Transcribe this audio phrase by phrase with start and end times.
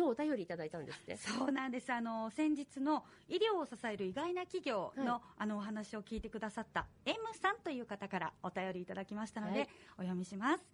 [0.00, 1.18] 今日お便りいただいたんですって？
[1.18, 1.92] そうなんです。
[1.92, 5.22] あの先日の医療を支える意外な企業の,、はい。
[5.40, 9.68] あのお話を聞いてくださった M さんという方からお便りいただきましたので、はい。
[9.98, 10.64] お読みします。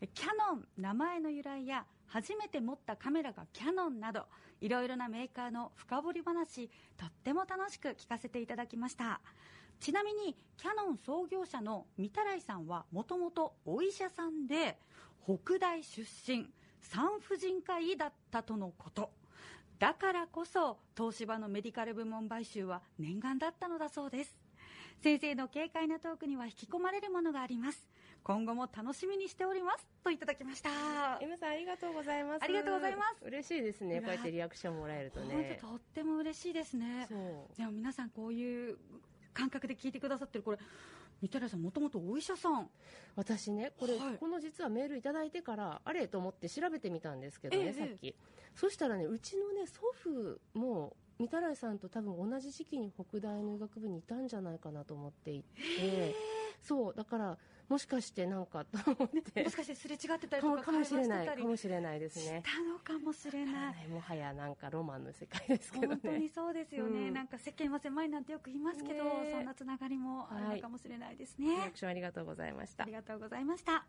[0.00, 4.24] えキャノン名前の由来や初めて持ったカメラがキャノンなど
[4.62, 9.20] いろいろなメーカーの深掘り話とっても楽しく聞かせていただきました。
[9.80, 14.78] ちなみにキャノン創業者の御手洗さんはもともとお医者さんで
[15.24, 16.48] 北大出身
[16.82, 19.10] 産婦人科医だったとのこと。
[19.78, 24.36] だからこそ東芝のメディカル部門買収は念願だったのだそうです。
[25.02, 27.88] 先生の軽快なトークには引き込まれるものがあります。
[28.22, 29.84] 今後も楽しみにしております。
[30.04, 30.70] といただきました。
[31.20, 32.44] M さんありがとうございます。
[32.44, 33.24] ありがとうございます。
[33.24, 34.00] 嬉しいですね。
[34.00, 37.08] こうやってリアクションもらえると本ね当とっても嬉しいですね。
[37.56, 38.76] でも皆さんこういう
[39.34, 40.58] 感覚で聞いてくださってるこれ
[41.22, 42.68] 三寺さんもともとお医者さん。
[43.14, 44.16] 私ねこれ、はい。
[44.18, 47.72] この実はメールいただいてからあれと思って調べてみたんですけどね、ええ。
[47.72, 48.16] さっき。
[48.56, 56.16] そしたらねうちのね祖父も御手洗さんと多分同じ時期に北大の医学部にいたんじゃないかなと思っていて
[56.60, 57.38] そうだから
[57.68, 62.42] もしかしてなんかと思ってもしかしてすれ違ってたりとかかもしれないかもしれないですね。
[62.44, 63.54] したのかもしれない。
[63.54, 66.00] はいもはやなんかロマンの世界ですけどね。
[66.02, 67.14] 本当にそうですよね、うん。
[67.14, 69.30] なんか世間は狭いなんてよく言いますけど、ねえ。
[69.32, 72.82] そんなつながりもあるのかもしれないですね、リアクションありがとうございました。
[72.82, 73.84] ありがとうございました。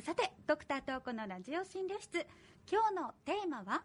[0.00, 2.26] さてドクタートークのラジオ診療室。
[2.70, 3.84] 今日のテーマは？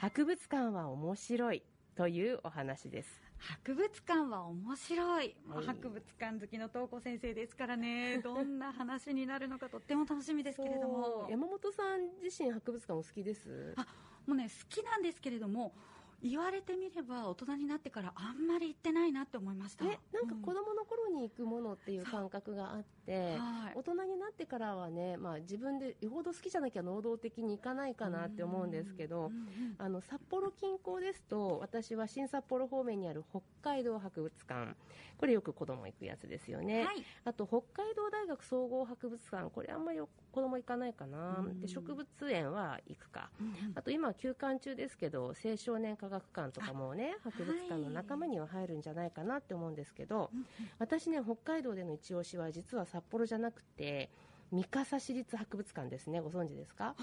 [0.00, 1.62] 博物館は面白い
[1.96, 3.20] というお話です。
[3.38, 5.66] 博物館は面白い、まあはい。
[5.66, 8.18] 博物館好きの東子先生ですからね。
[8.22, 11.26] どんな話になるのかとっても楽しみですけれども。
[11.28, 13.74] 山本さん自身博物館お好きです？
[13.76, 13.84] あ
[14.24, 15.74] もうね好きなんですけれども
[16.22, 19.84] 言われてみれば大人になってからあんまり行ってないなって思いました。
[19.84, 23.72] えなんか子う供の頃に行くものっていう感覚があって、はい。
[23.76, 34.74] 大人になってからはね、まあ、自分でよほど好きじゃなきゃ能動的に行かないかなって思うんですけど、うんうんあの札幌近郊ですと私は新札幌方面にある北海道博物館。
[35.18, 37.04] これよく子供行くやつですよね、はい。
[37.24, 39.50] あと北海道大学総合博物館。
[39.50, 40.08] これあんまり子
[40.40, 41.60] 供行かないかな、うん。
[41.60, 43.30] で植物園は行くか。
[43.40, 43.54] うんうん。
[43.74, 50.30] あと今休館中ですけど青少年科学館とかもね博物館の仲間には入るんじゃないかなって思うんですけど、
[50.78, 54.10] 私ね北海道での一押しは実は札幌じゃなくて
[54.50, 56.20] 三笠市立博物館ですね。
[56.20, 56.94] ご存知ですか？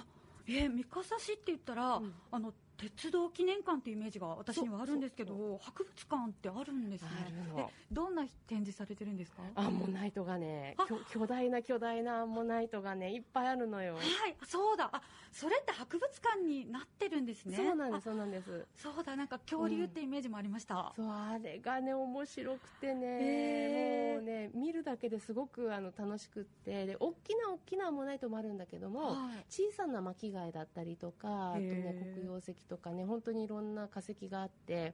[0.48, 2.14] えー三笠市って言ったら、うん。
[2.32, 7.10] あの鉄道記念館っていうイメージが私にはあるんですけど博物館ってあるんですね。
[7.26, 7.60] あるの。
[7.70, 9.42] えどんな展示されてるんですか？
[9.56, 10.86] アンモナイトがねあ。
[10.86, 14.04] 巨巨大な巨大なアンモナイトがねいっぱいあるのよ、はい
[14.46, 14.90] そうだ。
[14.92, 17.58] あそれって博物館になってるんですね。
[17.58, 18.12] そうなんですあ。
[18.12, 18.66] そうなんです。
[18.76, 29.46] そうだなんか恐竜ってイメージもありました、そうあれがね面白くてね、もうね見るだけですごくあの楽しくってで大きな大きなアンモナイトもあるんだけども、はい。
[29.50, 32.14] 小さな巻貝だったりとかあとへねー。
[32.16, 34.94] 黒曜石とかね本当にいろんな化石があって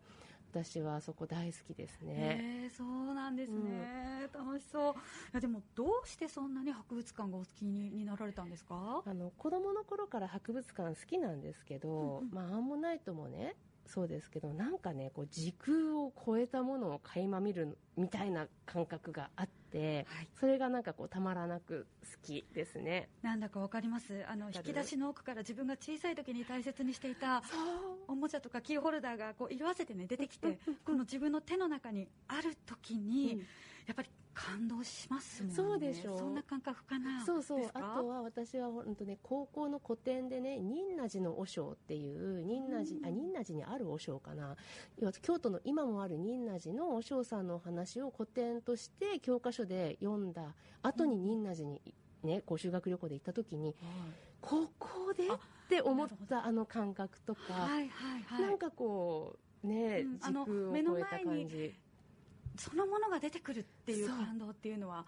[0.52, 2.14] 私はそこ大好きですね。
[2.42, 4.94] へえそうなんですね、楽しそう。
[4.94, 4.96] い
[5.32, 9.02] やでもどうしてそんなに博物館がお好きにになられたんですか？
[9.06, 12.30] あの子供の頃から博物館好きなんですけど、うんうん。
[12.34, 13.56] まあ、アンモナイトもね
[13.86, 20.28] そうですけどなんかねこう時空を超えたものを垣間見るみたいな感覚があって、はい。
[20.40, 23.10] それがなんかこうたまらなく好きですね。
[23.22, 24.26] なんだかわかります。
[24.28, 27.42] あの引き出しの奥から自分が小さい時に大切にしていた
[28.08, 33.46] おもちゃとかキーホルダーがこう色あせてね出てきて この自分の手の中にある時に、うん
[33.88, 35.56] やっぱり感動しますもんね。
[35.56, 36.16] そうでしょ。
[36.16, 36.98] うそんな感覚か？
[36.98, 37.70] なそうそう。
[37.74, 43.06] あとは私は本当ね高校の古典でね仁和寺の和尚っていう仁和寺、うん。
[43.06, 44.56] あ仁和寺にある和尚かな。
[45.22, 51.82] 京都の今もある仁和寺の和尚さんのお話を古典として教科書で読んだ後に仁和寺に
[52.24, 53.76] ねこう修学旅行で行った時に
[54.40, 55.40] ここであっ
[55.70, 58.42] て思ったあの感覚とか、はいはいはい。
[58.44, 61.74] なんかこうね、うんあ時の目の空を超えた感じ
[62.70, 65.06] そのものが出てくるっていう感動っていうのは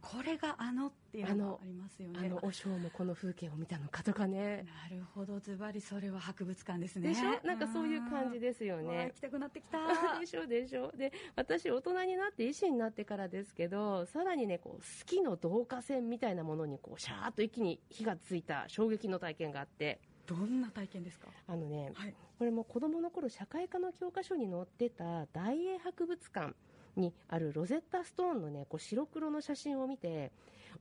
[0.00, 2.18] これがあのっていうあののがありますよね。
[2.22, 4.66] あの和尚もこの風景を見たのかとかね。
[4.90, 5.40] なるほど。
[5.40, 7.08] ズバリそれは博物館ですね。
[7.08, 7.46] でしょ？
[7.46, 9.06] なんかそういう感じですよね。
[9.06, 9.78] 行きたくなってきた。
[10.20, 10.46] でしょ？
[10.46, 10.92] でしょ？
[10.92, 20.00] で私大人になって医師になってからですけどさらにねこう好きの導火線みたいなものにこうシャーッと一気に火がついた衝撃の体験があって。
[20.26, 21.28] どんな体験ですか？
[21.46, 22.14] あのねはい。
[22.38, 26.54] これも子供の頃社会科の教科書に載ってた大英博物館
[26.96, 30.30] にあるロゼッタストーンのねこう白黒の写真を見て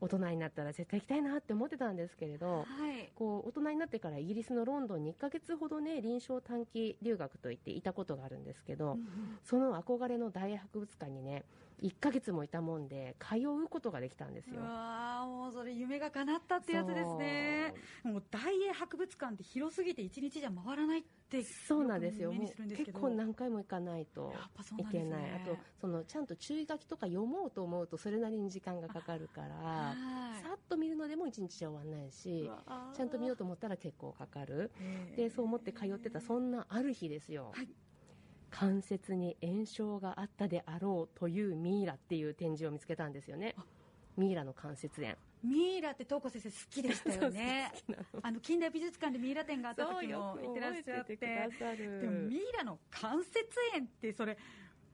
[0.01, 3.09] 大人になったら絶対行きたいなって思ってたんですけれどはい。
[3.15, 9.07] こう大人になってからイギリスのロンドンに1ヶ月ほどね臨床短期留学といっていたことがあるんですけど、うんうん。
[9.43, 11.43] その憧れの大英博物館にね
[11.81, 14.61] 1ヶ月もいたもんで通うことができたんですよ。
[14.61, 14.63] う。
[14.63, 17.73] わーもうそれ夢が叶ったってやつですね。
[18.03, 22.31] もう大英博物館って広すぎて一日じゃ回らないってそうなんですよ。
[22.31, 24.33] 結構何回も行かないと
[24.77, 25.31] いけない。
[25.31, 29.95] あとそのちゃんと注意書きとか読もうと思うとそれなりに時間がかかるからは
[30.39, 30.41] い。
[30.41, 32.49] さっと見るのでも一日じゃ終わらないし
[32.95, 34.71] ちゃんと見ようと思ったら結構かかる。
[35.15, 37.67] でそう思って通ってたそんなある日ですよ、はい
[38.53, 43.55] 関節に炎症があったであろうというミイラっていう展示を見つけたんですよね。
[44.15, 45.15] ミイラの関節炎。
[45.43, 47.71] ミイラって東子先生好きでしたよね。
[48.21, 51.15] あの近代美術館でミイラ展があった時も行ってらっしゃって。
[51.15, 54.37] でもミイラの関節炎ってそれ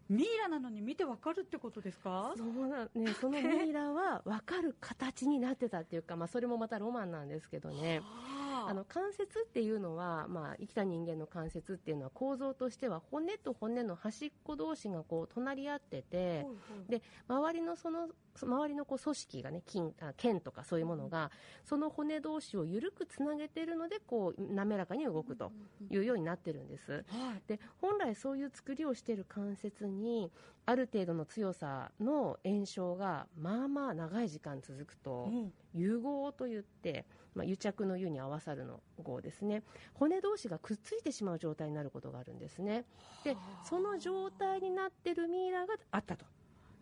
[0.08, 2.34] ミイラなのに見てわかるってことですか？
[2.38, 8.00] そうなんね、そのミイラは分かる形になってたっていうか、まあ、それもまたロマンなんですけどね。
[8.00, 8.29] は あ
[8.70, 16.56] あの関節っていうのは、まあ、生きた人間の関節っていうのは構造としては骨と骨の端っこ同士がこう隣り合っててほいほ
[16.88, 21.32] いで周りのその周りのこう組織がね筋あ腱とかそういうものが
[21.66, 25.52] その骨同士を緩くつなげているのでこう滑らかに動くと
[25.90, 26.92] いうようになってるんです。
[26.92, 27.04] はい。
[27.48, 30.32] で本来そういう作りをしている関節に
[30.68, 35.54] ある程度の強さの炎症がまあまあ長い時間続くとうん。
[35.74, 37.06] 融合といって、
[37.36, 39.64] まあ、癒着の湯に合わさるの合ですね。
[39.94, 42.86] 骨同士がくっついてしまう状態になることがあるんですね。
[43.24, 46.26] でその状態になってるミイラがあったと。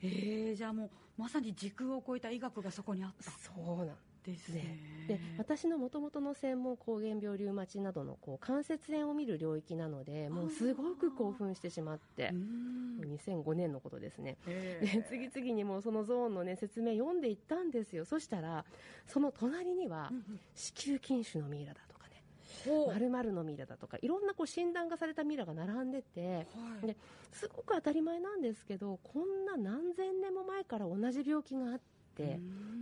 [0.02, 3.32] えー、じゃあもうまさに時空を超えた医学がそこにあった。
[3.32, 3.96] そうなん
[4.28, 4.78] ですね。
[5.08, 13.18] で私のもともとの専門膠原病リウマチなどのこう関節炎を見る領域なのでもうすごく興奮してしまってうーん。
[13.26, 14.38] 2005年のことですね。
[14.48, 18.04] えでー次々にもうそのゾーンの、ね、説明読んでいったんですよ。
[18.04, 18.66] そしたら
[19.06, 20.12] その隣には
[20.56, 22.24] 子宮筋腫のミイラだとかね。
[22.66, 22.94] ほう。
[22.94, 26.44] 〇〇のミイラだとかいろんなこう診断がされたミイラが並んでては
[26.84, 26.88] い。
[26.88, 26.98] で
[27.32, 31.97] すごく当たり前なんですけどこんな何千年も前から同じ病気があって。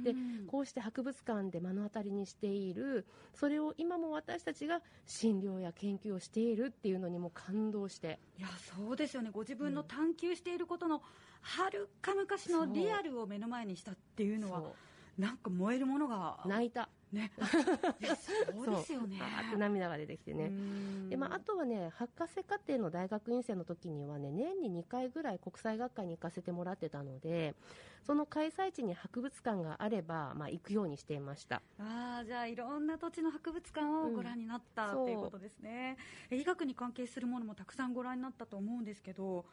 [0.04, 0.46] でうん。
[0.48, 8.20] こうして博物館で目の当たりにしているそれを今も私たちが診療や研究をしているっていうのにも感動して。
[8.38, 8.48] いや
[8.78, 9.32] そうですよね。
[9.32, 11.02] ご自分の探求していることの
[11.42, 14.76] はるか昔のリアルを目の前にしたっていうのはそ
[15.18, 16.90] なんか燃えるものがう泣いた。
[17.14, 17.32] ね。
[17.40, 19.20] そうですよね。
[19.58, 20.46] 涙が出てきてね。
[20.48, 21.10] うん。
[21.10, 27.56] でまあ、あとはね博士課程の大学院生の時にはね年に2回ぐらい国際学会に行かせてもらってたので
[28.04, 31.62] その開催地に博物館があれば、まあ、行くようにしていました。
[31.80, 35.98] あーじゃあいろんな土地の博物館をご覧になった、うんっていうことですね。
[36.30, 39.46] え医学に関係するものもたくさんご覧になったと思うんですけど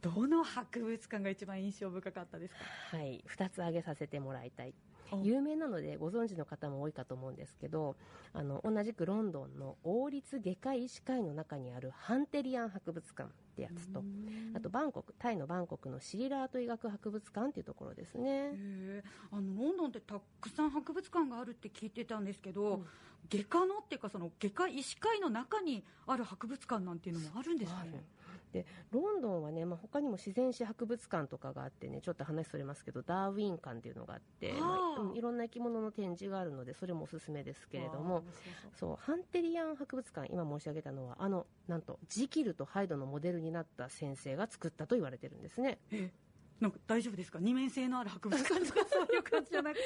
[0.00, 2.96] どの博物館が一番印象深かったですか？
[2.96, 3.22] はい。
[3.28, 4.74] 2つ挙げさせてもらいたい。
[4.92, 7.96] お有名なのでご存知の方も多いかと思うんですけど
[8.32, 14.56] あの同じくロンドンの王立外科医師会の中にあるハンテリアン博物館ってやつとうん。
[14.56, 18.50] あとバンコクタイのバンコクのシリラート医学博物館っていうところですね。
[19.30, 22.86] あのロンドンってたくさん博物館があるって聞いてたんですけど、うん。
[23.30, 28.04] 外科のっていうかその外科医師会の中にある博物館なんていうのもあるんですね。
[28.54, 38.22] でロンドンはね、まあ、他にも自然史博物館とかがあってねちょっと話それますけどダーウィン館っていうのがあってまあうんいろんな生き物の展示があるのでそれもおすすめですけれども
[38.78, 45.78] そうハンテリアン博物館今申し上げたのはあのなんとジキルとハイドのモデルになった先生が作ったと言われてるんですね。
[45.90, 46.10] え
[46.64, 47.38] なんか大丈夫ですか？
[47.40, 49.82] 二面性のある博物館とかそういう感じじゃなくて。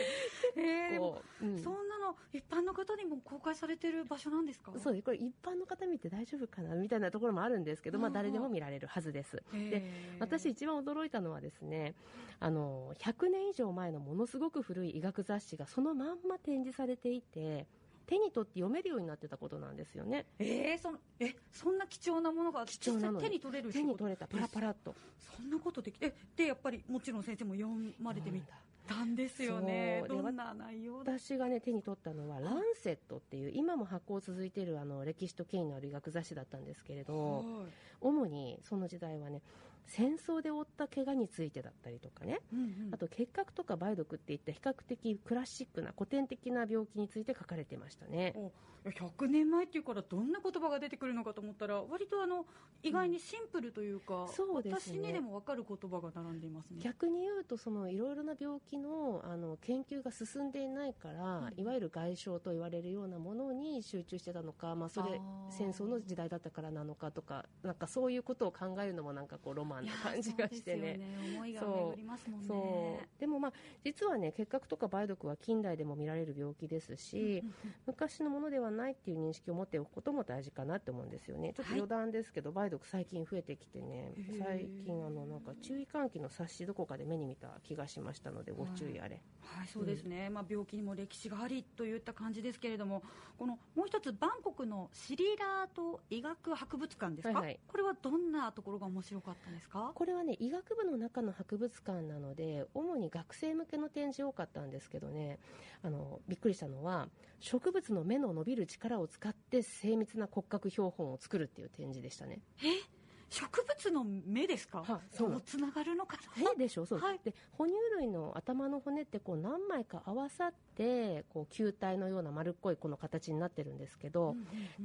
[0.57, 0.61] え
[0.97, 1.59] ーこううん。
[1.59, 4.73] そんなの一般の方にも公開されてる場所なんですか？
[4.79, 8.14] そうですこれ一般の方見て大丈夫かなみたいなところもあるんですけど、まあ、うん。
[8.14, 9.43] 誰でも見られるはずです。
[9.52, 9.83] で
[10.21, 11.95] 私一番驚いたのはですね
[12.38, 17.67] あの100年以上前のものすごく古い医学雑誌がそのまんま展示されていて
[18.09, 20.25] 手に取って読めるようになってたことなんですよね。
[20.38, 24.27] えーそのえそんな貴重なものが貴重なの手に取れる手に取れた。
[24.27, 24.95] パラパラっと。
[25.37, 28.43] そんなことできてでやっぱりもちろん先生も読まれてみ
[28.87, 30.03] たんですよね。
[30.09, 31.19] どんな内容だ？
[31.19, 37.73] 私がね手に取ったのは「ランセット」っていう今も発行続いているあの歴史と権威のある医学雑誌だったんですけれどはい。
[38.00, 39.43] 主にその時代はね
[39.88, 42.40] 戦争で負った怪我についてだったりとかね。
[42.52, 42.90] うんうん。
[42.92, 48.35] あと結核とか梅毒っていった比較的クラシックな古典的な病気について書かれてましたね。
[48.37, 48.52] お
[48.85, 52.47] いや100年前っていうからどんな言葉が出てくるのかと思ったら割とあの
[52.83, 54.99] 意外にシンプルというか、そうですね。
[54.99, 56.76] 私にでも分かる言葉が並んでいますね。
[56.80, 61.61] 逆に言うとそのいろいろな病気のあの研究が進んでいないから、うん。
[61.61, 70.99] いわゆる外傷と言われるようなものに集中してたのか、まあ、それ戦争の時代だったからなのかとかなんかそういうことを考えるのもなんかこうロマンな感じがしてね。
[70.99, 71.37] そうね。
[71.37, 73.08] 思いが巡りますもんね。
[73.18, 73.52] でもまあ
[73.85, 77.54] 実はね結核とか梅毒は近代でも見られる病気ですし、うんうん
[77.87, 81.52] 昔のものではないっていう認識を持っておくことも大事かなって思うんですよね。
[81.54, 81.80] ちょっとはい。
[81.80, 84.12] 余談ですけど、梅毒最近増えてきてね。
[84.38, 93.02] 最近あのなんか注意喚起の冊子どこかで目に見た気がしましたのでご注意あれ、はい、そうですね、まあ、病気にも歴史がありといった感じですけれども、
[93.38, 97.61] このもう一つバンコクのシリラート医学博物館ですか、はいはい。
[97.66, 99.93] これはどんなところが面白かったですか？
[99.95, 105.38] これはね医学部の中の博物館なので主に学生向けの展示多かったんですけどね。
[105.83, 107.09] あのびっくりしたのは
[107.41, 112.41] 植物の芽の伸びる力を使って精密な骨格標本を作るっていう展示でしたね。
[112.65, 112.98] え？
[113.30, 115.42] 植物の芽ですか、はいそう。
[115.44, 116.50] つながるのかな？
[116.52, 116.87] えでしょ？
[116.87, 117.20] そう、はい。
[117.23, 124.35] で哺乳類の頭の骨ってこう何枚か合わさってこう球体のような丸っこいこの形になってるんですけど、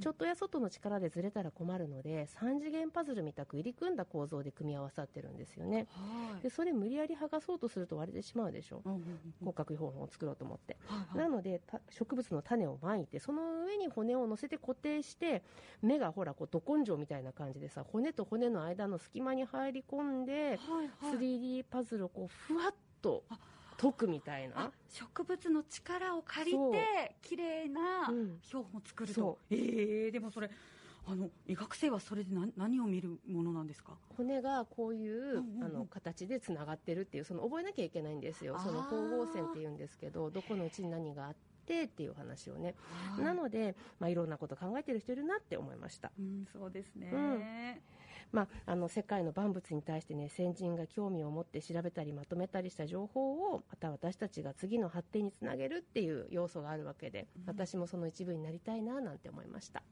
[0.01, 5.88] ちょっとや外の力でずれたら困るので3次元パズルみたく入り組んだ構造で組み合わさってるんですよね。
[5.91, 6.43] はい。
[6.43, 8.81] でそれ無理やり剥がそうとすると割れてしまうでしょ？
[8.83, 9.05] うんうんうん
[9.39, 10.75] 骨格標本を作ろうと思って。
[10.85, 15.43] はいはないのでた植物の種をまいてその上に骨を乗せて固定して
[15.81, 21.18] 目がほらこうど根性みたいな感じでさ骨と骨の間の隙間に入り込んではいはい。
[21.18, 23.38] 3D パズルをこうふわっとあ
[23.78, 28.40] 解くみたいあな植物の力を借りて綺麗なうん。
[28.44, 30.50] 標本を作るそと、ええでもそれ
[31.06, 33.98] あの医学生はそれで何何を見るものなんですか？
[34.16, 35.63] 骨がこういう、うんうんうん。
[35.66, 38.58] あの形でつながってるっていうその覚えなきゃいけないんですよ。
[38.63, 42.75] その光合線っていうんですけどどこのうちに何があってっていう話をね、
[43.15, 43.25] はい。
[43.25, 46.12] なので、まあ、いろんなこと考えてる人いるなって思いました。
[46.20, 47.43] うん、そうですね、うん。
[48.32, 57.43] まあ、あの世界の万物に対してね先人が興味を持って調べたりまとめたりした情報をまた私たちが次の発展につなげるっていう要素があるわけで、うん。
[57.48, 59.84] 私もその一部になりたいななんて思いました